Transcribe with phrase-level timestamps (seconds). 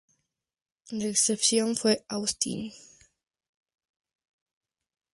[0.89, 2.73] La excepción fue Austin.